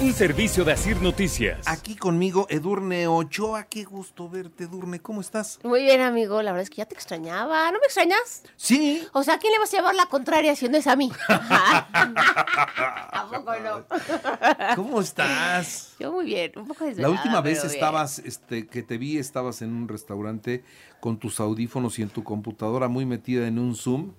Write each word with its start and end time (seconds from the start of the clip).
Un 0.00 0.12
servicio 0.12 0.64
de 0.64 0.72
Asir 0.72 1.02
Noticias. 1.02 1.66
Aquí 1.66 1.96
conmigo 1.96 2.46
Edurne 2.50 3.08
Ochoa. 3.08 3.64
Qué 3.64 3.82
gusto 3.82 4.28
verte, 4.28 4.64
Edurne. 4.64 5.00
¿Cómo 5.00 5.20
estás? 5.20 5.58
Muy 5.64 5.82
bien, 5.82 6.00
amigo. 6.02 6.40
La 6.40 6.52
verdad 6.52 6.62
es 6.62 6.70
que 6.70 6.76
ya 6.76 6.86
te 6.86 6.94
extrañaba. 6.94 7.64
¿No 7.72 7.80
me 7.80 7.84
extrañas? 7.86 8.44
Sí. 8.54 9.04
O 9.12 9.24
sea, 9.24 9.34
¿a 9.34 9.38
quién 9.38 9.52
le 9.52 9.58
vas 9.58 9.74
a 9.74 9.78
llevar 9.78 9.96
la 9.96 10.06
contraria 10.06 10.54
si 10.54 10.68
no 10.68 10.76
es 10.76 10.86
a 10.86 10.94
mí? 10.94 11.10
¿A 11.28 13.26
poco 13.28 13.52
no? 13.58 14.76
¿Cómo 14.76 15.00
estás? 15.00 15.96
Yo 15.98 16.12
muy 16.12 16.26
bien, 16.26 16.52
un 16.54 16.68
poco 16.68 16.84
La 16.84 16.90
desvelada, 16.90 17.14
última 17.14 17.40
vez 17.40 17.62
bien. 17.62 17.74
estabas, 17.74 18.20
este, 18.20 18.68
que 18.68 18.84
te 18.84 18.98
vi, 18.98 19.18
estabas 19.18 19.62
en 19.62 19.72
un 19.74 19.88
restaurante 19.88 20.62
con 21.00 21.18
tus 21.18 21.40
audífonos 21.40 21.98
y 21.98 22.02
en 22.02 22.10
tu 22.10 22.22
computadora 22.22 22.86
muy 22.86 23.04
metida 23.04 23.48
en 23.48 23.58
un 23.58 23.74
Zoom 23.74 24.12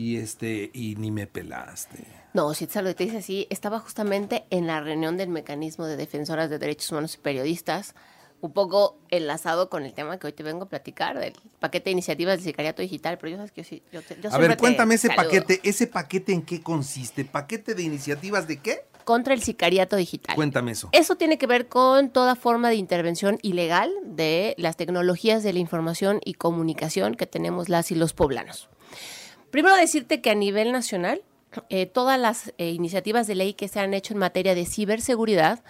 y 0.00 0.16
este, 0.16 0.70
y 0.72 0.94
ni 0.96 1.10
me 1.10 1.26
pelaste. 1.26 2.04
No, 2.32 2.54
si 2.54 2.66
te 2.66 2.80
dice 2.94 3.18
así, 3.18 3.46
estaba 3.50 3.80
justamente 3.80 4.44
en 4.50 4.66
la 4.66 4.80
reunión 4.80 5.16
del 5.16 5.28
mecanismo 5.28 5.84
de 5.86 5.96
defensoras 5.96 6.48
de 6.48 6.58
derechos 6.58 6.90
humanos 6.90 7.14
y 7.16 7.18
periodistas, 7.18 7.94
un 8.40 8.52
poco 8.52 8.96
enlazado 9.10 9.68
con 9.68 9.84
el 9.84 9.92
tema 9.92 10.18
que 10.18 10.28
hoy 10.28 10.32
te 10.32 10.42
vengo 10.42 10.64
a 10.64 10.68
platicar, 10.68 11.18
del 11.18 11.34
paquete 11.58 11.86
de 11.86 11.90
iniciativas 11.90 12.36
del 12.36 12.44
sicariato 12.44 12.80
digital, 12.80 13.18
pero 13.18 13.32
yo 13.32 13.36
sabes 13.36 13.52
que 13.52 13.62
yo 13.62 13.68
sí, 13.68 13.82
yo, 13.92 14.00
te- 14.00 14.16
yo 14.20 14.32
A 14.32 14.38
ver, 14.38 14.56
cuéntame 14.56 14.94
ese 14.94 15.08
saludo. 15.08 15.24
paquete. 15.24 15.60
¿Ese 15.68 15.86
paquete 15.86 16.32
en 16.32 16.42
qué 16.42 16.62
consiste? 16.62 17.26
¿Paquete 17.26 17.74
de 17.74 17.82
iniciativas 17.82 18.46
de 18.48 18.56
qué? 18.58 18.86
Contra 19.04 19.34
el 19.34 19.42
sicariato 19.42 19.96
digital. 19.96 20.36
Cuéntame 20.36 20.70
eso. 20.72 20.88
Eso 20.92 21.16
tiene 21.16 21.36
que 21.36 21.46
ver 21.46 21.68
con 21.68 22.10
toda 22.10 22.36
forma 22.36 22.68
de 22.70 22.76
intervención 22.76 23.38
ilegal 23.42 23.90
de 24.04 24.54
las 24.56 24.76
tecnologías 24.76 25.42
de 25.42 25.52
la 25.52 25.58
información 25.58 26.20
y 26.24 26.34
comunicación 26.34 27.16
que 27.16 27.26
tenemos 27.26 27.68
las 27.68 27.90
y 27.90 27.96
los 27.96 28.14
poblanos. 28.14 28.68
Primero 29.50 29.76
decirte 29.76 30.20
que 30.20 30.30
a 30.30 30.34
nivel 30.34 30.72
nacional, 30.72 31.22
eh, 31.68 31.86
todas 31.86 32.18
las 32.18 32.52
eh, 32.58 32.70
iniciativas 32.70 33.26
de 33.26 33.34
ley 33.34 33.54
que 33.54 33.66
se 33.66 33.80
han 33.80 33.94
hecho 33.94 34.14
en 34.14 34.20
materia 34.20 34.54
de 34.54 34.66
ciberseguridad 34.66 35.60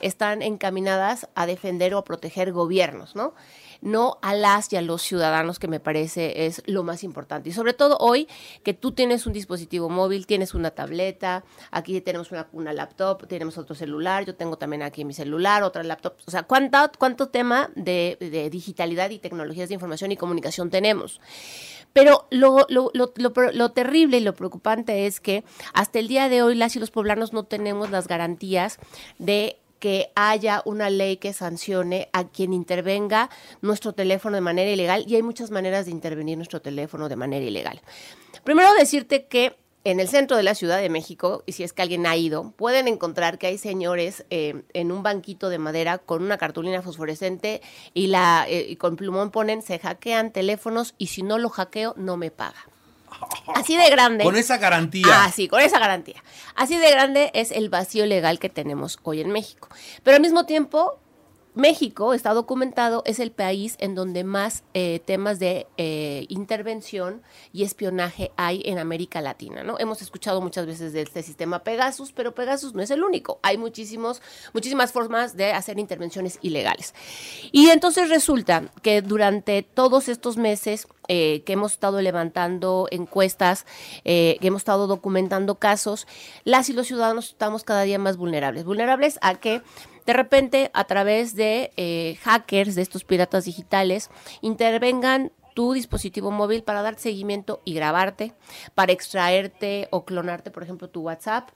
están 0.00 0.42
encaminadas 0.42 1.28
a 1.34 1.46
defender 1.46 1.94
o 1.94 1.98
a 1.98 2.04
proteger 2.04 2.52
gobiernos, 2.52 3.16
¿no? 3.16 3.34
No 3.82 4.18
a 4.22 4.34
las 4.34 4.72
y 4.72 4.76
a 4.76 4.82
los 4.82 5.02
ciudadanos, 5.02 5.58
que 5.58 5.68
me 5.68 5.80
parece 5.80 6.46
es 6.46 6.62
lo 6.66 6.82
más 6.82 7.02
importante. 7.04 7.48
Y 7.48 7.52
sobre 7.52 7.72
todo 7.72 7.96
hoy, 7.98 8.28
que 8.62 8.74
tú 8.74 8.92
tienes 8.92 9.26
un 9.26 9.32
dispositivo 9.32 9.88
móvil, 9.88 10.26
tienes 10.26 10.54
una 10.54 10.70
tableta, 10.70 11.44
aquí 11.70 12.00
tenemos 12.00 12.30
una, 12.30 12.48
una 12.52 12.72
laptop, 12.72 13.26
tenemos 13.26 13.58
otro 13.58 13.74
celular, 13.74 14.24
yo 14.24 14.34
tengo 14.34 14.58
también 14.58 14.82
aquí 14.82 15.04
mi 15.04 15.14
celular, 15.14 15.62
otra 15.62 15.82
laptop. 15.82 16.14
O 16.26 16.30
sea, 16.30 16.42
¿cuánto, 16.42 16.78
cuánto 16.98 17.28
tema 17.28 17.70
de, 17.74 18.16
de 18.20 18.50
digitalidad 18.50 19.10
y 19.10 19.18
tecnologías 19.18 19.68
de 19.68 19.74
información 19.74 20.12
y 20.12 20.16
comunicación 20.16 20.70
tenemos? 20.70 21.20
Pero 21.92 22.26
lo, 22.30 22.66
lo, 22.68 22.90
lo, 22.94 23.12
lo, 23.16 23.32
lo 23.52 23.72
terrible 23.72 24.18
y 24.18 24.20
lo 24.20 24.34
preocupante 24.34 25.06
es 25.06 25.20
que 25.20 25.44
hasta 25.72 25.98
el 25.98 26.08
día 26.08 26.28
de 26.28 26.42
hoy 26.42 26.54
las 26.54 26.76
y 26.76 26.78
los 26.78 26.90
poblanos 26.90 27.32
no 27.32 27.44
tenemos 27.44 27.90
las 27.90 28.06
garantías 28.06 28.78
de 29.18 29.59
que 29.80 30.12
haya 30.14 30.62
una 30.64 30.90
ley 30.90 31.16
que 31.16 31.32
sancione 31.32 32.08
a 32.12 32.28
quien 32.28 32.52
intervenga 32.52 33.30
nuestro 33.62 33.92
teléfono 33.92 34.36
de 34.36 34.42
manera 34.42 34.70
ilegal 34.70 35.04
y 35.08 35.16
hay 35.16 35.22
muchas 35.22 35.50
maneras 35.50 35.86
de 35.86 35.90
intervenir 35.90 36.36
nuestro 36.36 36.62
teléfono 36.62 37.08
de 37.08 37.16
manera 37.16 37.44
ilegal. 37.44 37.80
Primero 38.44 38.72
decirte 38.74 39.24
que 39.26 39.56
en 39.82 39.98
el 39.98 40.08
centro 40.08 40.36
de 40.36 40.42
la 40.42 40.54
Ciudad 40.54 40.78
de 40.78 40.90
México, 40.90 41.42
y 41.46 41.52
si 41.52 41.64
es 41.64 41.72
que 41.72 41.80
alguien 41.80 42.06
ha 42.06 42.14
ido, 42.14 42.52
pueden 42.52 42.86
encontrar 42.86 43.38
que 43.38 43.46
hay 43.46 43.56
señores 43.56 44.26
eh, 44.28 44.62
en 44.74 44.92
un 44.92 45.02
banquito 45.02 45.48
de 45.48 45.58
madera 45.58 45.96
con 45.96 46.22
una 46.22 46.36
cartulina 46.36 46.82
fosforescente 46.82 47.62
y, 47.94 48.08
la, 48.08 48.44
eh, 48.46 48.66
y 48.68 48.76
con 48.76 48.96
plumón 48.96 49.30
ponen 49.30 49.62
se 49.62 49.78
hackean 49.78 50.32
teléfonos 50.32 50.94
y 50.98 51.06
si 51.06 51.22
no 51.22 51.38
lo 51.38 51.48
hackeo 51.48 51.94
no 51.96 52.18
me 52.18 52.30
paga. 52.30 52.66
Así 53.54 53.76
de 53.76 53.90
grande. 53.90 54.24
Con 54.24 54.36
esa 54.36 54.58
garantía. 54.58 55.06
Ah, 55.10 55.30
sí, 55.32 55.48
con 55.48 55.60
esa 55.60 55.78
garantía. 55.78 56.22
Así 56.54 56.76
de 56.76 56.90
grande 56.90 57.30
es 57.34 57.50
el 57.50 57.68
vacío 57.68 58.06
legal 58.06 58.38
que 58.38 58.48
tenemos 58.48 58.98
hoy 59.02 59.20
en 59.20 59.30
México. 59.30 59.68
Pero 60.02 60.16
al 60.16 60.22
mismo 60.22 60.46
tiempo, 60.46 60.98
México, 61.54 62.14
está 62.14 62.32
documentado, 62.32 63.02
es 63.06 63.18
el 63.18 63.32
país 63.32 63.74
en 63.80 63.96
donde 63.96 64.22
más 64.22 64.62
eh, 64.72 65.00
temas 65.04 65.40
de 65.40 65.66
eh, 65.78 66.26
intervención 66.28 67.22
y 67.52 67.64
espionaje 67.64 68.30
hay 68.36 68.62
en 68.64 68.78
América 68.78 69.20
Latina, 69.20 69.64
¿no? 69.64 69.76
Hemos 69.78 70.00
escuchado 70.00 70.40
muchas 70.40 70.66
veces 70.66 70.92
de 70.92 71.02
este 71.02 71.22
sistema 71.22 71.64
Pegasus, 71.64 72.12
pero 72.12 72.34
Pegasus 72.34 72.74
no 72.74 72.82
es 72.82 72.90
el 72.92 73.02
único. 73.02 73.40
Hay 73.42 73.58
muchísimos, 73.58 74.22
muchísimas 74.52 74.92
formas 74.92 75.36
de 75.36 75.52
hacer 75.52 75.80
intervenciones 75.80 76.38
ilegales. 76.40 76.94
Y 77.50 77.70
entonces 77.70 78.08
resulta 78.08 78.70
que 78.82 79.02
durante 79.02 79.62
todos 79.62 80.08
estos 80.08 80.36
meses 80.36 80.86
eh, 81.12 81.42
que 81.44 81.54
hemos 81.54 81.72
estado 81.72 82.00
levantando 82.00 82.86
encuestas, 82.92 83.66
eh, 84.04 84.36
que 84.40 84.46
hemos 84.46 84.60
estado 84.60 84.86
documentando 84.86 85.56
casos, 85.56 86.06
las 86.44 86.68
y 86.68 86.72
los 86.72 86.86
ciudadanos 86.86 87.30
estamos 87.30 87.64
cada 87.64 87.82
día 87.82 87.98
más 87.98 88.16
vulnerables. 88.16 88.62
Vulnerables 88.64 89.18
a 89.20 89.34
que 89.34 89.60
de 90.06 90.12
repente 90.12 90.70
a 90.72 90.84
través 90.84 91.34
de 91.34 91.72
eh, 91.76 92.16
hackers, 92.22 92.76
de 92.76 92.82
estos 92.82 93.02
piratas 93.02 93.44
digitales, 93.44 94.08
intervengan 94.40 95.32
tu 95.54 95.72
dispositivo 95.72 96.30
móvil 96.30 96.62
para 96.62 96.80
dar 96.80 96.96
seguimiento 96.96 97.60
y 97.64 97.74
grabarte, 97.74 98.32
para 98.76 98.92
extraerte 98.92 99.88
o 99.90 100.04
clonarte, 100.04 100.52
por 100.52 100.62
ejemplo, 100.62 100.90
tu 100.90 101.00
WhatsApp, 101.00 101.50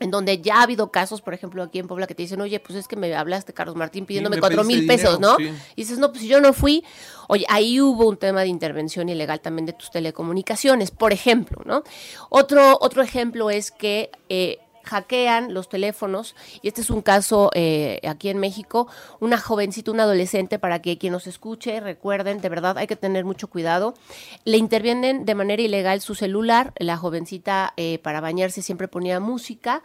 en 0.00 0.10
donde 0.10 0.40
ya 0.40 0.56
ha 0.56 0.62
habido 0.62 0.90
casos, 0.90 1.20
por 1.22 1.34
ejemplo, 1.34 1.62
aquí 1.62 1.78
en 1.78 1.86
Puebla, 1.86 2.06
que 2.06 2.14
te 2.14 2.22
dicen, 2.22 2.40
oye, 2.40 2.58
pues 2.60 2.76
es 2.76 2.88
que 2.88 2.96
me 2.96 3.14
hablaste, 3.14 3.52
Carlos 3.52 3.76
Martín, 3.76 4.06
pidiéndome 4.06 4.36
me 4.36 4.40
cuatro 4.40 4.64
mil 4.64 4.86
pesos, 4.86 5.18
dinero, 5.18 5.32
¿no? 5.32 5.36
sí. 5.36 5.52
Y 5.76 5.82
dices, 5.82 5.98
no, 5.98 6.08
pues 6.10 6.22
si 6.22 6.28
yo 6.28 6.40
no 6.40 6.52
fui. 6.52 6.84
Oye, 7.28 7.46
ahí 7.48 7.80
hubo 7.80 8.08
un 8.08 8.16
tema 8.16 8.42
de 8.42 8.48
intervención 8.48 9.08
ilegal 9.08 9.40
también 9.40 9.66
de 9.66 9.72
tus 9.72 9.90
telecomunicaciones, 9.90 10.90
por 10.90 11.12
ejemplo, 11.12 11.62
¿no? 11.64 11.82
Otro, 12.30 12.78
otro 12.80 13.02
ejemplo 13.02 13.50
es 13.50 13.70
que 13.70 14.10
eh, 14.28 14.58
hackean 14.84 15.54
los 15.54 15.68
teléfonos, 15.68 16.34
y 16.62 16.68
este 16.68 16.80
es 16.80 16.90
un 16.90 17.02
caso 17.02 17.50
eh, 17.54 18.00
aquí 18.06 18.28
en 18.28 18.38
México, 18.38 18.88
una 19.20 19.38
jovencita, 19.38 19.90
un 19.90 20.00
adolescente, 20.00 20.58
para 20.58 20.82
que 20.82 20.98
quien 20.98 21.12
nos 21.12 21.26
escuche, 21.26 21.80
recuerden, 21.80 22.40
de 22.40 22.48
verdad 22.48 22.78
hay 22.78 22.86
que 22.86 22.96
tener 22.96 23.24
mucho 23.24 23.48
cuidado, 23.48 23.94
le 24.44 24.56
intervienen 24.56 25.24
de 25.24 25.34
manera 25.34 25.62
ilegal 25.62 26.00
su 26.00 26.14
celular, 26.14 26.72
la 26.78 26.96
jovencita 26.96 27.74
eh, 27.76 27.98
para 27.98 28.20
bañarse 28.20 28.62
siempre 28.62 28.88
ponía 28.88 29.20
música, 29.20 29.82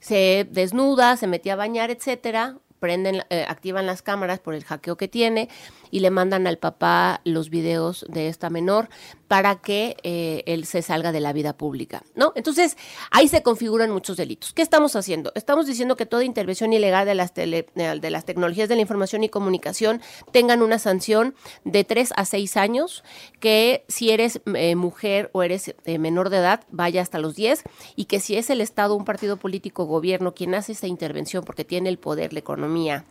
se 0.00 0.46
desnuda, 0.50 1.16
se 1.16 1.26
metía 1.26 1.54
a 1.54 1.56
bañar, 1.56 1.90
etcétera, 1.90 2.56
prenden, 2.78 3.22
eh, 3.30 3.44
activan 3.48 3.86
las 3.86 4.02
cámaras 4.02 4.38
por 4.38 4.54
el 4.54 4.64
hackeo 4.64 4.96
que 4.96 5.08
tiene 5.08 5.48
y 5.96 6.00
le 6.00 6.10
mandan 6.10 6.46
al 6.46 6.58
papá 6.58 7.22
los 7.24 7.48
videos 7.48 8.04
de 8.10 8.28
esta 8.28 8.50
menor 8.50 8.90
para 9.28 9.62
que 9.62 9.96
eh, 10.02 10.42
él 10.44 10.66
se 10.66 10.82
salga 10.82 11.10
de 11.10 11.20
la 11.20 11.32
vida 11.32 11.56
pública, 11.56 12.02
¿no? 12.14 12.34
Entonces, 12.36 12.76
ahí 13.10 13.28
se 13.28 13.42
configuran 13.42 13.90
muchos 13.90 14.18
delitos. 14.18 14.52
¿Qué 14.52 14.60
estamos 14.60 14.94
haciendo? 14.94 15.32
Estamos 15.34 15.66
diciendo 15.66 15.96
que 15.96 16.04
toda 16.04 16.22
intervención 16.22 16.74
ilegal 16.74 17.06
de 17.06 17.14
las, 17.14 17.32
eh, 17.36 17.66
de 17.74 18.10
las 18.10 18.26
tecnologías 18.26 18.68
de 18.68 18.74
la 18.74 18.82
información 18.82 19.24
y 19.24 19.30
comunicación 19.30 20.02
tengan 20.32 20.60
una 20.60 20.78
sanción 20.78 21.34
de 21.64 21.82
3 21.84 22.12
a 22.14 22.26
6 22.26 22.58
años, 22.58 23.02
que 23.40 23.86
si 23.88 24.10
eres 24.10 24.42
eh, 24.54 24.76
mujer 24.76 25.30
o 25.32 25.42
eres 25.42 25.74
menor 25.86 26.28
de 26.28 26.36
edad, 26.36 26.60
vaya 26.70 27.00
hasta 27.00 27.18
los 27.18 27.34
10, 27.36 27.62
y 27.96 28.04
que 28.04 28.20
si 28.20 28.36
es 28.36 28.50
el 28.50 28.60
Estado, 28.60 28.94
un 28.94 29.06
partido 29.06 29.38
político, 29.38 29.86
gobierno, 29.86 30.34
quien 30.34 30.54
hace 30.54 30.72
esta 30.72 30.88
intervención 30.88 31.42
porque 31.42 31.64
tiene 31.64 31.88
el 31.88 31.98
poder, 31.98 32.34
la 32.34 32.40
economía, 32.40 33.06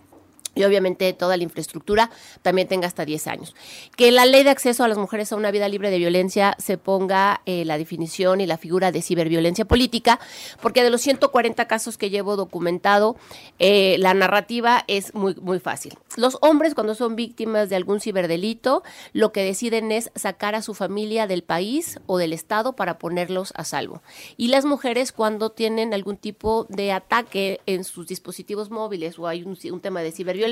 y 0.56 0.63
obviamente 0.63 1.12
toda 1.13 1.38
la 1.38 1.44
infraestructura 1.44 2.10
también 2.42 2.68
tenga 2.68 2.88
hasta 2.88 3.06
10 3.06 3.28
años. 3.28 3.56
Que 3.96 4.12
la 4.12 4.25
ley 4.25 4.44
de 4.44 4.50
acceso 4.50 4.84
a 4.84 4.88
las 4.88 4.98
mujeres 4.98 5.31
a 5.31 5.36
una 5.36 5.52
vida 5.52 5.68
libre 5.69 5.92
de 5.92 5.98
violencia 5.98 6.56
se 6.57 6.78
ponga 6.78 7.42
eh, 7.46 7.66
la 7.66 7.78
definición 7.78 8.42
y 8.42 8.46
la 8.46 8.57
figura 8.57 8.92
de 8.92 9.02
ciberviolencia 9.02 9.66
política, 9.66 10.19
porque 10.62 10.84
de 10.84 10.90
los 10.90 11.02
140 11.02 11.68
casos 11.68 11.98
que 11.98 12.10
llevo 12.10 12.36
documentado, 12.36 13.18
eh, 13.60 13.98
la 14.00 14.13
narrativa 14.13 14.84
es 14.88 15.13
muy, 15.13 15.36
muy 15.36 15.60
fácil. 15.60 15.94
Los 16.16 16.38
hombres 16.42 16.74
cuando 16.74 16.96
son 16.96 17.16
víctimas 17.16 17.69
de 17.69 17.75
algún 17.75 18.00
ciberdelito, 18.00 18.84
lo 19.13 19.31
que 19.31 19.44
deciden 19.44 19.92
es 19.92 20.12
sacar 20.16 20.56
a 20.56 20.62
su 20.62 20.74
familia 20.74 21.28
del 21.28 21.44
país 21.44 22.00
o 22.06 22.18
del 22.18 22.34
Estado 22.34 22.74
para 22.74 22.98
ponerlos 22.98 23.51
a 23.56 23.66
salvo. 23.66 24.01
Y 24.38 24.48
las 24.48 24.66
mujeres 24.66 25.12
cuando 25.12 25.50
tienen 25.50 25.94
algún 25.94 26.18
tipo 26.18 26.66
de 26.69 26.92
ataque 26.92 27.60
en 27.66 27.84
sus 27.84 28.08
dispositivos 28.08 28.69
móviles 28.69 29.19
o 29.19 29.28
hay 29.28 29.44
un, 29.44 29.58
un 29.72 29.81
tema 29.81 30.01
de 30.01 30.12
ciberviolencia, 30.12 30.44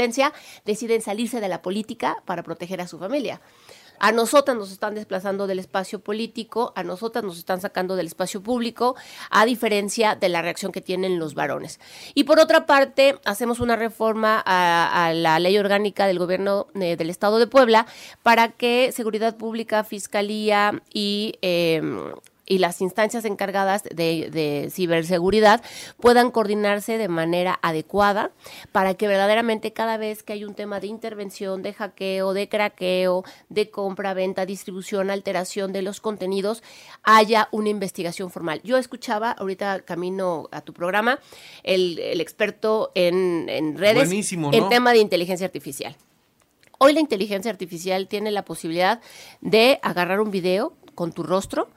deciden 0.66 1.02
salirse 1.02 1.40
de 1.40 1.48
la 1.50 1.62
política 1.62 2.18
para 2.26 2.44
proteger 2.44 2.82
a 2.82 2.88
su 2.88 3.00
familia. 3.00 3.42
A 4.00 4.12
nosotras 4.12 4.58
nos 4.58 4.72
están 4.72 4.96
desplazando 4.96 5.48
del 5.48 5.60
espacio 5.60 6.00
político, 6.00 6.74
a 6.76 6.84
nosotras 6.84 7.24
nos 7.24 7.38
están 7.38 7.62
sacando 7.62 7.96
del 7.96 8.08
espacio 8.08 8.42
público, 8.42 8.96
a 9.30 9.46
diferencia 9.46 10.16
de 10.16 10.30
la 10.30 10.42
reacción 10.42 10.72
que 10.72 10.82
tienen 10.82 11.20
los 11.20 11.36
varones. 11.36 11.80
Y 12.14 12.26
por 12.26 12.40
otra 12.40 12.66
parte, 12.66 13.20
hacemos 13.24 13.60
una 13.60 13.76
reforma 13.76 14.44
a, 14.46 15.14
la 15.14 15.40
ley 15.40 15.58
orgánica 15.58 16.08
del 16.08 16.20
gobierno 16.20 16.68
eh, 16.76 16.98
del 16.98 17.10
Estado 17.10 17.40
de 17.40 17.48
Puebla 17.48 17.86
para 18.24 18.50
que 18.50 18.92
Seguridad 18.92 19.38
Pública, 19.38 19.84
Fiscalía 19.84 20.82
y... 20.94 21.38
eh, 21.42 21.82
y 22.46 22.58
las 22.58 22.82
instancias 22.82 23.26
encargadas 23.26 23.84
de, 23.84 24.30
de 24.32 24.70
ciberseguridad 24.70 25.64
puedan 26.00 26.32
coordinarse 26.32 26.98
de 26.98 27.08
manera 27.08 27.58
adecuada 27.62 28.32
para 28.72 28.96
que 28.96 29.08
verdaderamente 29.08 29.72
cada 29.72 29.98
vez 29.98 30.24
que 30.24 30.34
hay 30.34 30.44
un 30.44 30.54
tema 30.54 30.80
de 30.80 30.88
intervención, 30.88 31.62
de 31.62 31.74
hackeo, 31.74 32.34
de 32.34 32.50
craqueo, 32.50 33.24
de 33.50 33.70
compra, 33.70 34.14
venta, 34.14 34.46
distribución, 34.46 35.10
alteración 35.10 35.72
de 35.72 35.82
los 35.82 36.02
contenidos, 36.02 36.64
haya 37.04 37.48
una 37.52 37.70
investigación 37.70 38.30
formal. 38.30 38.62
Yo 38.64 38.78
escuchaba 38.78 39.32
ahorita 39.32 39.82
camino 39.82 40.50
a 40.52 40.62
tu 40.62 40.74
programa 40.74 41.20
el, 41.64 42.00
el 42.00 42.20
experto 42.22 42.92
en, 42.96 43.48
en 43.50 43.78
redes 43.78 44.08
Buenísimo, 44.08 44.52
en 44.54 44.70
tema 44.70 44.92
de 44.92 45.00
inteligencia 45.00 45.46
artificial. 45.46 45.96
Hoy 46.80 46.94
la 46.94 47.00
inteligencia 47.00 47.50
artificial 47.50 48.08
tiene 48.10 48.32
la 48.32 48.44
posibilidad 48.44 49.00
de 49.40 49.80
agarrar 49.82 50.20
un 50.20 50.32
video 50.32 50.74
con 50.96 51.14
tu 51.14 51.24
rostro, 51.24 51.70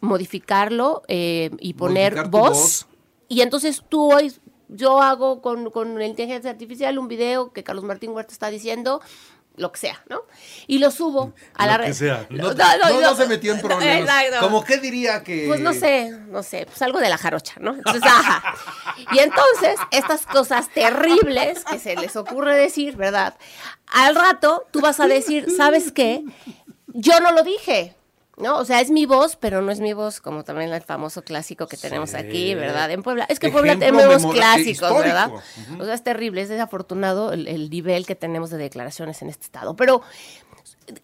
modificarlo 0.00 1.02
eh, 1.08 1.50
y 1.60 1.74
poner 1.74 2.12
Modificar 2.14 2.30
voz, 2.30 2.50
voz. 2.58 2.86
Y 3.28 3.40
entonces 3.42 3.82
tú 3.88 4.12
hoy, 4.12 4.32
yo 4.68 5.00
hago 5.02 5.42
con, 5.42 5.70
con 5.70 5.98
la 5.98 6.06
inteligencia 6.06 6.50
artificial 6.50 6.98
un 6.98 7.08
video 7.08 7.52
que 7.52 7.62
Carlos 7.64 7.84
Martín 7.84 8.10
Huerta 8.10 8.32
está 8.32 8.48
diciendo, 8.48 9.00
lo 9.56 9.72
que 9.72 9.80
sea, 9.80 10.04
¿no? 10.08 10.22
Y 10.68 10.78
lo 10.78 10.92
subo 10.92 11.32
a 11.54 11.66
la 11.66 11.78
Lo 11.78 11.84
red. 11.84 11.92
sea. 11.92 12.26
No, 12.30 12.54
No, 12.54 12.54
no, 12.54 12.78
no, 12.78 12.90
no 12.94 13.00
no. 13.00 13.16
se 13.16 13.26
metió 13.26 13.52
en 13.54 13.60
problemas. 13.60 14.22
Exacto. 14.22 14.46
Como 14.46 14.62
que 14.64 14.78
diría 14.78 15.24
que. 15.24 15.46
Pues 15.48 15.58
no 15.60 15.72
sé, 15.74 16.10
no 16.28 16.44
sé, 16.44 16.64
pues 16.66 16.80
algo 16.82 17.00
de 17.00 17.08
la 17.08 17.18
jarocha, 17.18 17.54
¿no? 17.58 17.74
Entonces, 17.74 18.04
ajá. 18.04 18.54
Y 19.12 19.18
entonces, 19.18 19.80
estas 19.90 20.26
cosas 20.26 20.68
terribles 20.72 21.64
que 21.64 21.80
se 21.80 21.96
les 21.96 22.14
ocurre 22.14 22.54
decir, 22.56 22.96
¿verdad? 22.96 23.36
Al 23.88 24.14
rato 24.14 24.64
tú 24.70 24.80
vas 24.80 25.00
a 25.00 25.08
decir, 25.08 25.48
¿sabes 25.56 25.90
qué? 25.90 26.22
Yo 26.86 27.18
no 27.18 27.32
lo 27.32 27.42
dije. 27.42 27.96
¿No? 28.40 28.58
O 28.58 28.64
sea, 28.64 28.80
es 28.80 28.90
mi 28.90 29.04
voz, 29.04 29.36
pero 29.36 29.62
no 29.62 29.72
es 29.72 29.80
mi 29.80 29.92
voz, 29.92 30.20
como 30.20 30.44
también 30.44 30.72
el 30.72 30.82
famoso 30.82 31.22
clásico 31.22 31.66
que 31.66 31.76
tenemos 31.76 32.14
aquí, 32.14 32.54
¿verdad? 32.54 32.90
En 32.90 33.02
Puebla. 33.02 33.26
Es 33.28 33.38
que 33.38 33.48
en 33.48 33.52
Puebla 33.52 33.78
tenemos 33.78 34.24
clásicos, 34.26 34.66
histórico. 34.66 35.02
¿verdad? 35.02 35.30
O 35.78 35.84
sea, 35.84 35.94
es 35.94 36.04
terrible, 36.04 36.42
es 36.42 36.48
desafortunado 36.48 37.32
el, 37.32 37.48
el 37.48 37.68
nivel 37.68 38.06
que 38.06 38.14
tenemos 38.14 38.50
de 38.50 38.58
declaraciones 38.58 39.22
en 39.22 39.28
este 39.28 39.44
estado. 39.44 39.74
Pero 39.74 40.02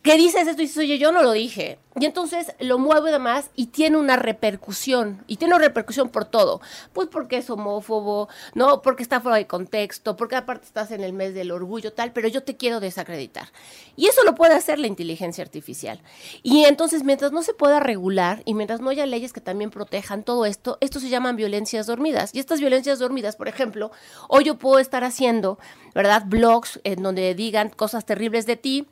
¿qué 0.03 0.17
dices 0.17 0.47
esto? 0.47 0.63
Y 0.63 0.67
dices, 0.67 0.79
oye, 0.79 0.99
yo 0.99 1.13
no 1.13 1.23
lo 1.23 1.33
dije. 1.33 1.79
Y 1.97 2.07
entonces 2.07 2.55
lo 2.59 2.79
muevo 2.79 3.07
y 3.07 3.13
demás 3.13 3.51
y 3.55 3.67
tiene 3.67 3.97
una 3.97 4.17
repercusión. 4.17 5.23
Y 5.27 5.37
tiene 5.37 5.55
una 5.55 5.65
repercusión 5.65 6.09
por 6.09 6.25
todo. 6.25 6.61
Pues 6.93 7.09
porque 7.09 7.37
es 7.37 7.49
homófobo, 7.51 8.29
¿no? 8.55 8.83
Porque 8.83 9.03
está 9.03 9.21
fuera 9.21 9.37
de 9.37 9.47
contexto, 9.47 10.17
porque 10.17 10.35
aparte 10.35 10.67
estás 10.67 10.91
en 10.91 11.05
el 11.05 11.13
mes 11.13 11.35
del 11.35 11.53
orgullo, 11.53 11.93
tal, 11.93 12.13
pero 12.13 12.27
yo 12.27 12.43
te 12.43 12.57
quiero 12.57 12.81
desacreditar. 12.81 13.49
Y 13.95 14.07
eso 14.07 14.25
lo 14.25 14.35
puede 14.35 14.55
hacer 14.55 14.79
la 14.79 14.89
inteligencia 14.89 15.45
artificial. 15.45 16.01
Y 16.43 16.65
entonces, 16.65 17.05
mientras 17.05 17.31
no 17.31 17.43
se 17.43 17.55
pueda 17.55 17.79
regular 17.79 18.43
y 18.45 18.55
mientras 18.55 18.81
no 18.81 18.91
haya 18.91 19.07
leyes 19.07 19.33
que 19.33 19.41
también 19.41 19.71
protejan 19.71 20.25
todo 20.25 20.47
esto, 20.47 20.79
esto 20.81 20.99
se 20.99 21.11
llaman 21.11 21.37
violencias 21.37 21.87
dormidas. 21.87 22.35
Y 22.35 22.41
estas 22.41 22.59
violencias 22.59 22.99
dormidas, 22.99 23.37
por 23.37 23.47
ejemplo, 23.47 23.93
hoy 24.29 24.45
yo 24.45 24.57
puedo 24.57 24.81
estar 24.81 25.05
haciendo, 25.05 25.59
¿verdad? 25.95 26.25
Blogs 26.27 26.81
en 26.83 27.03
donde 27.03 27.35
digan 27.35 27.69
cosas 27.69 28.05
terribles 28.05 28.47
de 28.47 28.57
ti, 28.57 28.89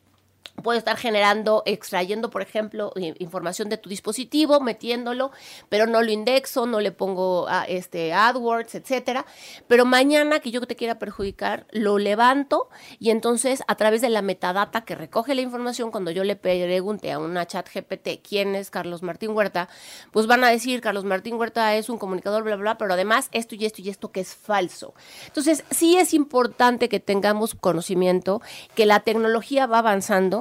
Puedo 0.62 0.78
estar 0.78 0.96
generando, 0.96 1.62
extrayendo, 1.66 2.30
por 2.30 2.42
ejemplo, 2.42 2.92
información 3.18 3.68
de 3.68 3.78
tu 3.78 3.88
dispositivo, 3.88 4.60
metiéndolo, 4.60 5.32
pero 5.68 5.86
no 5.86 6.02
lo 6.02 6.12
indexo, 6.12 6.66
no 6.66 6.78
le 6.78 6.92
pongo 6.92 7.48
a, 7.48 7.64
este 7.64 8.12
AdWords, 8.12 8.74
etcétera. 8.74 9.26
Pero 9.66 9.84
mañana 9.86 10.40
que 10.40 10.50
yo 10.50 10.60
te 10.60 10.76
quiera 10.76 10.98
perjudicar, 10.98 11.66
lo 11.70 11.98
levanto 11.98 12.68
y 12.98 13.10
entonces 13.10 13.62
a 13.66 13.74
través 13.76 14.02
de 14.02 14.10
la 14.10 14.22
metadata 14.22 14.84
que 14.84 14.94
recoge 14.94 15.34
la 15.34 15.40
información, 15.40 15.90
cuando 15.90 16.10
yo 16.10 16.22
le 16.22 16.36
pregunte 16.36 17.10
a 17.12 17.18
una 17.18 17.46
chat 17.46 17.68
GPT 17.72 18.22
quién 18.26 18.54
es 18.54 18.70
Carlos 18.70 19.02
Martín 19.02 19.30
Huerta, 19.30 19.68
pues 20.12 20.26
van 20.26 20.44
a 20.44 20.48
decir 20.48 20.80
Carlos 20.80 21.04
Martín 21.04 21.34
Huerta 21.34 21.74
es 21.76 21.88
un 21.88 21.98
comunicador, 21.98 22.42
bla, 22.42 22.56
bla, 22.56 22.78
pero 22.78 22.94
además 22.94 23.28
esto 23.32 23.54
y 23.54 23.64
esto 23.64 23.82
y 23.82 23.88
esto 23.88 24.12
que 24.12 24.20
es 24.20 24.34
falso. 24.34 24.94
Entonces, 25.26 25.64
sí 25.70 25.96
es 25.96 26.14
importante 26.14 26.88
que 26.88 27.00
tengamos 27.00 27.54
conocimiento 27.54 28.40
que 28.74 28.86
la 28.86 29.00
tecnología 29.00 29.66
va 29.66 29.78
avanzando, 29.78 30.31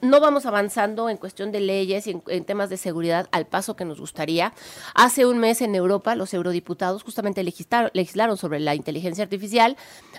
no 0.00 0.20
vamos 0.20 0.46
avanzando 0.46 1.08
en 1.08 1.16
cuestión 1.16 1.52
de 1.52 1.60
leyes 1.60 2.06
y 2.06 2.20
en, 2.28 2.44
temas 2.44 2.70
de 2.70 2.76
seguridad 2.76 3.28
al 3.32 3.46
paso 3.46 3.76
que 3.76 3.84
nos 3.84 4.00
gustaría. 4.00 4.52
Hace 4.94 5.26
un 5.26 5.38
mes 5.38 5.60
en 5.62 5.74
Europa 5.74 6.14
los 6.14 6.32
eurodiputados 6.34 7.02
justamente 7.02 7.42
legislaron, 7.42 7.90
legislaron 7.94 8.36
sobre 8.36 8.60
la 8.60 8.74
inteligencia 8.74 9.24
artificial 9.24 9.76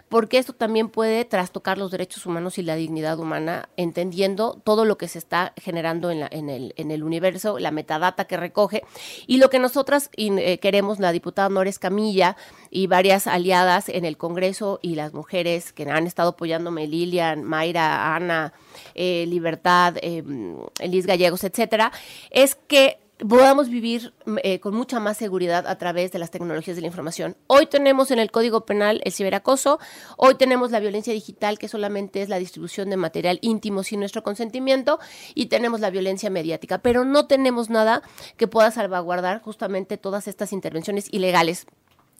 porque 0.09 0.37
esto 0.37 0.53
también 0.53 0.89
puede 0.89 1.25
trastocar 1.25 1.77
los 1.77 1.91
derechos 1.91 2.25
humanos 2.25 2.57
y 2.57 2.63
la 2.63 2.75
dignidad 2.75 3.19
humana, 3.19 3.69
entendiendo 3.77 4.59
todo 4.63 4.85
lo 4.85 4.97
que 4.97 5.07
se 5.07 5.19
está 5.19 5.53
generando 5.57 6.11
en, 6.11 6.21
la- 6.21 6.29
en 6.31 6.49
el, 6.49 6.73
en 6.77 6.91
el 6.91 7.03
universo, 7.03 7.59
la 7.59 7.71
metadata 7.71 8.25
que 8.25 8.37
recoge 8.37 8.83
y 9.27 9.37
lo 9.37 9.49
que 9.49 9.59
nosotras 9.59 10.09
eh, 10.17 10.59
queremos, 10.59 10.99
la 10.99 11.11
diputada 11.11 11.49
Nores 11.49 11.79
Camilla 11.79 12.37
y 12.69 12.87
varias 12.87 13.27
aliadas 13.27 13.89
en 13.89 14.05
el 14.05 14.17
Congreso 14.17 14.79
y 14.81 14.95
las 14.95 15.13
mujeres 15.13 15.73
que 15.73 15.89
han 15.89 16.07
estado 16.07 16.29
apoyándome, 16.29 16.87
Lilian, 16.87 17.43
Mayra, 17.43 18.15
Ana, 18.15 18.53
eh, 18.97 19.25
Libertad, 19.27 19.95
eh, 20.01 20.23
Elis 20.79 21.05
Gallegos, 21.05 21.43
etcétera, 21.43 21.91
es 22.29 22.55
que 22.55 22.99
podamos 23.25 23.69
vivir 23.69 24.13
mm, 24.25 24.37
eh, 24.43 24.59
con 24.59 24.75
mucha 24.75 24.99
más 24.99 25.17
seguridad 25.17 25.67
a 25.67 25.77
través 25.77 26.11
de 26.11 26.19
las 26.19 26.31
tecnologías 26.31 26.75
de 26.75 26.81
la 26.81 26.87
información. 26.87 27.35
Hoy 27.47 27.65
tenemos 27.65 28.11
en 28.11 28.19
el 28.19 28.31
Código 28.31 28.65
Penal 28.65 29.01
el 29.03 29.11
ciberacoso, 29.11 29.79
hoy 30.17 30.35
tenemos 30.35 30.71
la 30.71 30.79
violencia 30.79 31.13
digital, 31.13 31.57
que 31.57 31.67
solamente 31.67 32.21
es 32.21 32.29
la 32.29 32.39
distribución 32.39 32.89
de 32.89 32.97
material 32.97 33.39
íntimo 33.41 33.83
sin 33.83 33.99
nuestro 33.99 34.23
consentimiento, 34.23 34.99
y 35.33 35.47
tenemos 35.47 35.79
la 35.79 35.89
violencia 35.89 36.29
mediática, 36.29 36.79
pero 36.79 37.05
no 37.05 37.27
tenemos 37.27 37.69
nada 37.69 38.03
que 38.37 38.47
pueda 38.47 38.71
salvaguardar 38.71 39.41
justamente 39.41 39.97
todas 39.97 40.27
estas 40.27 40.53
intervenciones 40.53 41.07
ilegales 41.11 41.65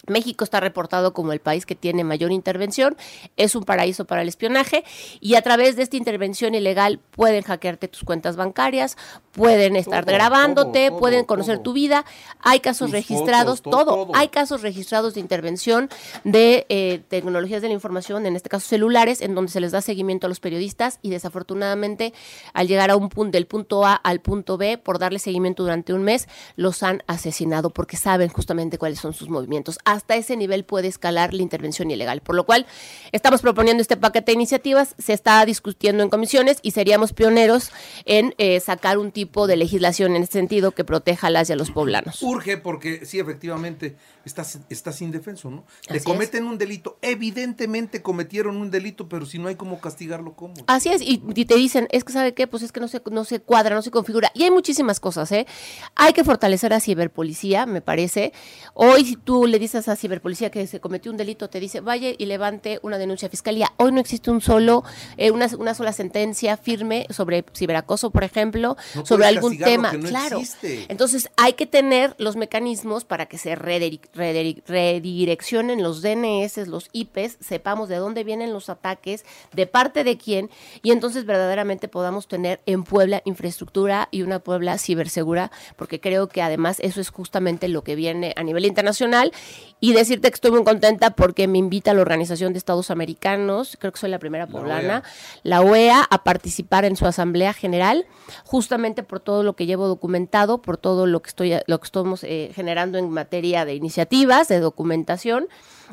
México 0.05 0.44
está 0.44 0.59
reportado 0.59 1.13
como 1.13 1.33
el 1.33 1.39
país 1.39 1.65
que 1.65 1.75
tiene 1.75 2.03
mayor 2.03 2.31
intervención, 2.31 2.95
es 3.35 3.55
un 3.55 3.63
paraíso 3.63 4.05
para 4.05 4.21
el 4.21 4.27
espionaje 4.27 4.83
y 5.19 5.35
a 5.35 5.41
través 5.41 5.75
de 5.75 5.83
esta 5.83 5.97
intervención 5.97 6.53
ilegal 6.55 6.99
pueden 7.11 7.44
hackearte 7.44 7.88
tus 7.88 8.03
cuentas 8.03 8.35
bancarias, 8.35 8.95
pueden 9.31 9.75
estar 9.75 10.05
Todo, 10.05 10.15
grabándote, 10.15 10.79
todo, 10.88 10.89
todo, 10.91 11.00
pueden 11.00 11.25
conocer 11.25 11.60
tu 11.60 11.74
vida, 11.74 12.05
hay 12.39 12.60
casos 12.60 12.91
registrados, 12.91 13.62
fotos, 13.62 13.86
todo. 13.86 14.12
hay 14.13 14.29
casos 14.29 14.62
registrados 14.62 15.15
de 15.15 15.19
intervención 15.19 15.89
de 16.24 16.65
eh, 16.69 17.01
tecnologías 17.10 17.62
de 17.62 17.67
la 17.67 17.74
información, 17.74 18.25
en 18.25 18.36
este 18.36 18.50
caso 18.50 18.67
celulares, 18.67 19.22
en 19.22 19.36
donde 19.36 19.51
se 19.51 19.60
les 19.60 19.72
da 19.72 19.81
seguimiento 19.81 20.27
a 20.27 20.29
los 20.29 20.39
periodistas 20.39 21.00
y 21.01 21.10
desafortunadamente 21.10 22.13
al 22.53 22.67
llegar 22.67 22.91
a 22.91 22.95
un 22.95 23.10
punto 23.10 23.31
del 23.31 23.48
punto 23.48 23.86
A 23.86 23.95
al 23.95 24.22
punto 24.22 24.57
B 24.57 24.77
por 24.77 25.00
darle 25.00 25.19
seguimiento 25.19 25.63
durante 25.63 25.93
un 25.93 26.03
mes 26.03 26.27
los 26.55 26.83
han 26.83 27.03
asesinado 27.07 27.72
porque 27.72 27.98
saben 27.98 28.29
justamente 28.29 28.77
cuáles 28.77 29.00
son 29.00 29.13
sus 29.13 29.29
movimientos. 29.29 29.79
Hasta 29.88 30.17
ese 30.17 30.36
nivel 30.36 30.65
puede 30.65 30.89
escalar 30.89 31.34
la 31.34 31.41
intervención 31.41 31.89
ilegal, 31.89 32.20
por 32.20 32.36
lo 32.36 32.46
cual 32.46 32.65
estamos 33.13 33.41
proponiendo 33.41 33.79
este 33.82 33.96
paquete 33.96 34.32
de 34.32 34.34
iniciativas, 34.34 34.96
se 34.98 35.13
está 35.13 35.46
discutiendo 35.46 36.03
en 36.03 36.10
comisiones 36.10 36.58
y 36.62 36.72
seríamos 36.72 37.13
pioneros 37.13 37.72
en 38.03 38.36
eh, 38.38 38.60
sacar 38.60 38.98
un 38.98 39.13
tipo 39.13 39.48
de 39.48 39.56
legislación 39.56 40.17
en 40.17 40.24
este 40.24 40.39
sentido 40.39 40.72
que 40.72 40.84
proteja 40.84 41.27
a 41.27 41.29
las 41.29 41.50
y 41.50 41.53
a 41.53 41.56
los 41.56 41.72
poblanos. 41.72 42.22
Urge 42.22 42.58
porque 42.58 43.06
sí, 43.06 43.20
efectivamente, 43.20 43.96
estás, 44.25 44.60
estás 44.70 45.01
indefenso, 45.01 45.50
¿no? 45.50 45.63
Así 45.79 45.88
Te 45.88 45.98
es. 46.00 46.03
cometen 46.03 46.44
un 46.44 46.58
delito, 46.58 46.98
evidentemente 47.01 48.01
cometieron 48.01 48.58
un 48.58 48.70
delito, 48.70 49.08
pero 49.08 49.25
si 49.25 49.39
no 49.39 49.48
hay 49.48 49.56
cómo 49.56 49.79
castigarlo, 49.79 50.36
¿cómo? 50.36 50.53
Así 50.67 50.89
es, 50.89 51.01
y, 51.01 51.24
y 51.34 51.46
te 51.46 51.56
dicen, 51.56 51.88
es 51.91 52.03
que 52.03 52.12
sabe 52.12 52.34
qué, 52.34 52.46
pues 52.46 52.62
es 52.62 52.74
que 52.74 52.82
no 52.82 52.89
se, 52.89 53.01
no 53.10 53.24
se 53.24 53.39
cuadra, 53.39 53.74
no 53.74 53.82
se 53.82 53.91
configura. 53.91 54.32
Y 54.34 54.44
hay 54.44 54.51
muchísimas 54.51 55.00
cosas, 55.00 55.32
¿eh? 55.32 55.48
Hay 55.96 56.12
que 56.12 56.25
fortalecer 56.25 56.74
a 56.74 56.82
ciberpolicía, 56.82 57.65
me 57.65 57.79
parece. 57.79 58.34
Hoy 58.74 59.06
si 59.06 59.15
tú 59.15 59.48
le 59.48 59.60
dices 59.60 59.76
a 59.77 59.96
ciberpolicía 59.96 60.50
que 60.50 60.65
se 60.65 60.79
cometió 60.79 61.12
un 61.12 61.17
delito, 61.17 61.50
te 61.50 61.60
dice, 61.60 61.81
vaya 61.81 62.10
y 62.17 62.25
levante 62.25 62.79
una 62.81 62.98
denuncia 62.98 63.27
a 63.27 63.31
fiscalía. 63.31 63.72
Hoy 63.77 63.91
no 63.91 64.00
existe 64.00 64.31
un 64.31 64.41
solo, 64.41 64.84
eh, 65.17 65.29
una, 65.29 65.48
una 65.57 65.75
sola 65.75 65.93
sentencia 65.93 66.57
firme 66.57 67.05
sobre 67.12 67.46
ciberacoso, 67.55 68.10
por 68.10 68.24
ejemplo, 68.24 68.75
No 68.96 69.05
sobre 69.05 69.27
algún 69.27 69.55
tema. 69.57 69.93
no 69.93 70.10
claro. 70.10 70.39
existe. 70.39 70.86
Entonces 70.89 71.29
hay 71.38 71.53
que 71.53 71.67
tener 71.67 72.15
los 72.17 72.36
mecanismos 72.36 73.05
para 73.05 73.27
que 73.27 73.38
se 73.38 73.55
redireccionen 73.55 75.84
los 75.84 76.01
DNS, 76.01 76.67
los 76.67 76.89
IPs, 76.93 77.38
sepamos 77.39 77.89
de 77.89 77.98
dónde 77.98 78.24
vienen 78.24 78.53
los 78.53 78.69
ataques, 78.69 79.25
de 79.53 79.67
parte 79.67 80.03
de 80.03 80.17
quién, 80.17 80.50
y 80.81 80.89
entonces 80.91 81.25
verdaderamente 81.25 81.88
podamos 81.88 82.27
tener 82.27 82.62
en 82.65 82.84
Puebla 82.84 83.22
infraestructura 83.25 84.07
y 84.12 84.24
una 84.24 84.39
Puebla 84.39 84.77
cibersegura, 84.77 85.51
porque 85.75 86.00
creo 86.00 86.27
que 86.27 86.41
además 86.41 86.77
eso 86.79 87.01
es 87.01 87.10
justamente 87.10 87.67
lo 87.67 87.84
que 87.84 87.96
viene 87.96 88.34
a 88.36 88.43
nivel 88.43 88.65
internacional 88.65 89.31
Y 89.79 89.93
decirte 89.93 90.29
que 90.31 90.36
estoy 90.36 90.50
muy 90.50 90.63
contenta 90.63 91.12
porque 91.12 91.48
me 91.48 91.60
invita 91.60 91.91
a 91.91 91.93
la 91.93 92.01
Organización 92.01 92.51
de 92.51 92.57
Estados 92.57 92.89
Americanos, 92.89 93.77
creo 93.79 93.91
que 93.91 94.00
soy 94.00 94.10
la 94.10 94.17
primera 94.17 94.46
La 94.48 94.51
poblana, 94.51 94.93
OEA. 95.00 95.03
la 95.43 95.62
OEA, 95.62 96.07
a 96.10 96.24
participar 96.24 96.84
en 96.84 96.96
su 96.96 97.05
Asamblea 97.05 97.53
General, 97.53 98.07
justamente 98.43 99.03
por 99.03 99.19
todo 99.19 99.43
lo 99.43 99.55
que 99.55 99.67
llevo 99.67 99.88
documentado, 99.88 100.63
por 100.63 100.77
todo 100.77 101.05
lo 101.05 101.22
que, 101.22 101.29
estoy, 101.29 101.53
lo 101.67 101.79
que 101.79 101.86
estamos 101.86 102.24
eh, 102.24 102.51
generando 102.55 102.98
en 102.98 103.12
materia 103.12 103.65
de 103.65 103.75
iniciativas, 103.75 104.48
de 104.48 104.60
documentación. 104.60 105.48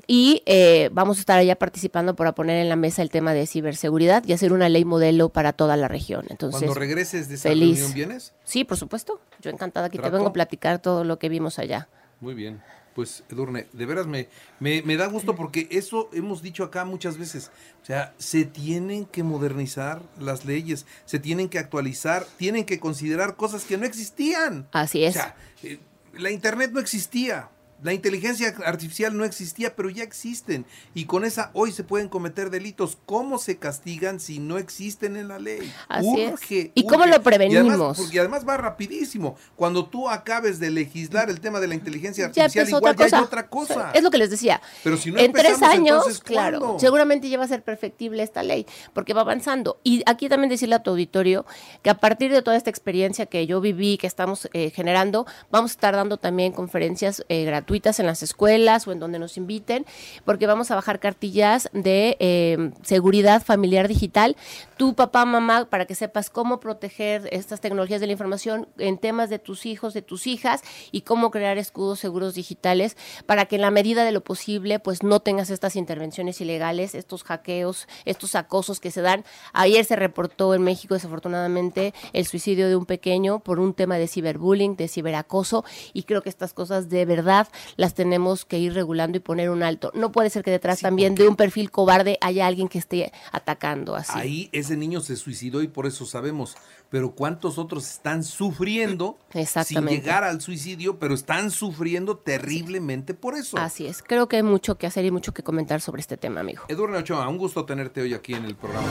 Y 0.07 0.43
eh, 0.47 0.88
vamos 0.93 1.19
a 1.19 1.21
estar 1.21 1.38
allá 1.38 1.55
participando 1.57 2.17
para 2.17 2.35
poner 2.35 2.57
en 2.62 2.69
la 2.71 2.76
mesa 2.76 3.03
el 3.03 3.11
tema 3.11 3.33
de 3.35 3.47
ciberseguridad 3.47 4.25
y 4.26 4.33
hacer 4.33 4.53
una 4.53 4.69
ley 4.69 4.85
modelo 4.85 5.29
para 5.29 5.53
toda 5.53 5.76
la 5.76 5.88
región. 5.88 6.25
Entonces, 6.31 6.62
Cuando 6.62 6.75
regreses 6.81 7.29
de 7.29 7.35
esa 7.35 7.50
feliz. 7.50 7.79
reunión, 7.79 7.95
¿vienes? 7.95 8.33
Sí, 8.45 8.64
por 8.64 8.79
supuesto. 8.79 9.21
Yo 9.41 9.50
encantada 9.50 9.91
que 9.91 9.99
te 9.99 10.09
vengo 10.11 10.29
a 10.29 10.33
platicar 10.33 10.81
todo 10.81 11.05
lo 11.05 11.19
que 11.19 11.29
vimos 11.29 11.59
allá. 11.59 11.87
Muy 12.21 12.35
bien. 12.35 12.61
Pues, 12.95 13.25
Edurne, 13.29 13.67
de 13.73 13.87
veras 13.87 14.07
me, 14.07 14.29
me, 14.61 14.83
me 14.83 14.97
da 14.97 15.07
gusto 15.07 15.35
porque 15.35 15.67
eso 15.71 16.09
hemos 16.13 16.43
dicho 16.43 16.63
acá 16.63 16.85
muchas 16.85 17.19
veces. 17.19 17.51
O 17.83 17.87
sea, 17.87 18.15
se 18.19 18.45
tienen 18.45 19.05
que 19.05 19.23
modernizar 19.23 20.01
las 20.19 20.45
leyes, 20.45 20.87
se 21.05 21.19
tienen 21.19 21.49
que 21.49 21.59
actualizar, 21.59 22.25
tienen 22.37 22.65
que 22.65 22.79
considerar 22.79 23.37
cosas 23.37 23.65
que 23.65 23.77
no 23.77 23.85
existían. 23.85 24.69
Así 24.73 25.05
es. 25.05 25.17
O 25.17 25.19
sea, 25.19 25.37
eh, 25.63 25.81
la 26.13 26.31
Internet 26.31 26.71
no 26.73 26.81
existía. 26.81 27.49
La 27.83 27.93
inteligencia 27.93 28.54
artificial 28.64 29.16
no 29.16 29.25
existía, 29.25 29.76
pero 29.76 29.90
ya 29.90 30.04
existen. 30.04 30.64
Y 30.95 31.04
con 31.04 31.25
esa 31.25 31.50
hoy 31.52 31.73
se 31.73 31.85
pueden 31.85 32.09
cometer 32.09 32.49
delitos. 32.50 32.97
¿Cómo 33.04 33.38
se 33.38 33.59
castigan 33.59 34.21
si 34.21 34.38
no 34.38 34.59
existen 34.59 35.16
en 35.16 35.28
la 35.28 35.38
ley? 35.38 35.71
Así 35.88 36.21
es. 36.21 36.33
Urge, 36.33 36.73
¿Y 36.75 36.87
cómo 36.87 37.04
lo 37.04 37.23
prevenimos? 37.23 37.66
Y 37.66 37.69
además, 37.69 37.97
porque 37.99 38.21
además 38.21 38.49
va 38.49 38.57
rapidísimo. 38.57 39.37
Cuando 39.57 39.87
tú 39.87 40.09
acabes 40.09 40.61
de 40.61 40.71
legislar 40.71 41.28
el 41.28 41.40
tema 41.40 41.61
de 41.61 41.69
la 41.69 41.75
inteligencia 41.75 42.31
ya 42.33 42.45
artificial, 42.45 42.64
empezó 42.64 42.78
igual 42.78 42.97
ya 42.97 43.04
cosa. 43.04 43.19
hay 43.19 43.25
otra 43.25 43.49
cosa. 43.49 43.90
Es 43.93 44.02
lo 44.02 44.11
que 44.11 44.19
les 44.19 44.31
decía. 44.31 44.62
Pero 44.83 44.97
si 44.97 45.11
no 45.11 45.19
en 45.19 45.33
tres 45.33 45.61
años, 45.62 45.99
entonces, 45.99 46.21
claro, 46.21 46.76
seguramente 46.78 47.28
ya 47.28 47.38
va 47.38 47.45
a 47.45 47.49
ser 47.49 47.62
perfectible 47.62 48.23
esta 48.23 48.43
ley, 48.43 48.66
porque 48.93 49.12
va 49.12 49.23
avanzando. 49.23 49.81
Y 49.85 50.02
aquí 50.07 50.28
también 50.28 50.49
decirle 50.49 50.76
a 50.76 50.83
tu 50.83 50.90
auditorio 50.90 51.45
que 51.83 51.90
a 51.90 51.95
partir 51.95 52.33
de 52.33 52.40
toda 52.40 52.57
esta 52.57 52.71
experiencia 52.71 53.26
que 53.26 53.47
yo 53.47 53.61
viví, 53.61 53.99
que 53.99 54.07
estamos 54.07 54.49
eh, 54.52 54.71
generando, 54.71 55.26
vamos 55.50 55.73
a 55.73 55.75
estar 55.75 55.95
dando 55.95 56.16
también 56.16 56.52
conferencias 56.52 57.25
eh, 57.28 57.45
gratuitas 57.45 57.63
en 57.99 58.06
las 58.06 58.23
escuelas 58.23 58.87
o 58.87 58.92
en 58.92 59.00
donde 59.00 59.18
nos 59.18 59.37
inviten, 59.37 59.85
porque 60.25 60.47
vamos 60.47 60.71
a 60.71 60.75
bajar 60.75 61.00
cartillas 61.00 61.68
de 61.73 62.16
eh, 62.21 62.71
seguridad 62.83 63.42
familiar 63.42 63.88
digital. 63.88 64.37
Tu 64.76 64.94
papá, 64.94 65.25
mamá, 65.25 65.66
para 65.66 65.87
que 65.87 65.94
sepas 65.94 66.30
cómo 66.30 66.61
proteger 66.61 67.28
estas 67.33 67.61
tecnologías 67.61 68.00
de 68.00 68.06
la 68.06 68.12
información 68.12 68.68
en 68.78 68.99
temas 68.99 69.28
de 69.28 69.38
tus 69.38 69.66
hijos, 69.66 69.92
de 69.92 70.02
tus 70.02 70.26
hijas 70.26 70.62
y 70.92 71.02
cómo 71.02 71.30
crear 71.30 71.59
escudos 71.59 71.99
seguros 72.00 72.35
digitales 72.35 72.97
para 73.26 73.47
que 73.47 73.56
en 73.56 73.62
la 73.62 73.71
medida 73.71 74.04
de 74.04 74.12
lo 74.12 74.23
posible 74.23 74.78
pues 74.78 75.02
no 75.02 75.21
tengas 75.21 75.50
estas 75.50 75.76
intervenciones 75.76 76.40
ilegales, 76.40 76.94
estos 76.94 77.25
hackeos, 77.25 77.88
estos 78.04 78.35
acosos 78.35 78.80
que 78.80 78.90
se 78.90 79.00
dan. 79.00 79.25
Ayer 79.52 79.85
se 79.85 79.97
reportó 79.97 80.54
en 80.54 80.62
México 80.62 80.94
desafortunadamente 80.94 81.92
el 82.12 82.26
suicidio 82.26 82.68
de 82.68 82.76
un 82.76 82.87
pequeño 82.87 83.40
por 83.40 83.61
un 83.61 83.75
tema 83.75 83.97
de 83.99 84.09
ciberbullying, 84.09 84.76
de 84.76 84.88
ciberacoso 84.88 85.64
y 85.92 86.04
creo 86.04 86.23
que 86.23 86.28
estas 86.28 86.52
cosas 86.52 86.88
de 86.88 87.04
verdad 87.04 87.49
las 87.77 87.95
tenemos 87.95 88.45
que 88.45 88.59
ir 88.59 88.75
regulando 88.75 89.19
y 89.19 89.21
poner 89.21 89.51
un 89.51 89.63
alto. 89.63 89.91
No 89.95 90.13
puede 90.13 90.31
ser 90.31 90.43
que 90.43 90.51
detrás 90.51 90.81
también 90.81 91.15
de 91.15 91.29
un 91.29 91.37
perfil 91.37 91.71
cobarde 91.71 92.19
haya 92.21 92.47
alguien 92.47 92.69
que 92.69 92.79
esté 92.79 93.13
atacando 93.33 93.95
así. 93.95 94.13
Ahí 94.15 94.49
ese 94.53 94.77
niño 94.77 95.01
se 95.01 95.17
suicidó 95.17 95.63
y 95.63 95.69
por 95.69 95.87
eso 95.87 96.07
sabemos. 96.07 96.57
Pero 96.91 97.13
¿cuántos 97.13 97.59
otros 97.59 97.91
están 97.91 98.23
sufriendo 98.23 99.19
sin 99.65 99.87
llegar 99.87 100.23
al 100.23 100.41
suicidio, 100.41 100.99
pero 100.99 101.15
están 101.15 101.51
sufriendo 101.51 102.19
terriblemente 102.19 103.15
por 103.15 103.35
eso? 103.35 103.59
Así 103.59 103.87
es, 103.87 104.03
creo 104.03 104.29
que 104.29 104.37
hay 104.37 104.43
mucho 104.43 104.77
que 104.77 104.87
hacer 104.87 105.05
y 105.05 105.11
mucho 105.11 105.35
que 105.35 105.43
comentar 105.43 105.81
sobre 105.81 106.01
este 106.01 106.17
tema, 106.17 106.41
amigo. 106.41 106.63
Edurne 106.69 106.99
Ochoa, 106.99 107.29
un 107.29 107.39
gusto 107.39 107.65
tenerte 107.65 108.03
hoy 108.03 108.15
aquí 108.15 108.35
en 108.35 108.45
el 108.45 108.55
programa. 108.55 108.87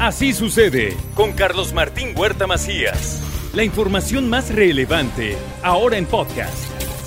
Así 0.00 0.32
sucede 0.32 0.96
con 1.14 1.32
Carlos 1.32 1.72
Martín 1.72 2.12
Huerta 2.16 2.46
Macías. 2.46 3.20
La 3.54 3.64
información 3.64 4.28
más 4.28 4.54
relevante 4.54 5.36
ahora 5.62 5.96
en 5.96 6.06
podcast. 6.06 6.77